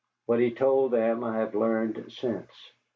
[0.25, 2.49] What he told them I have learned since.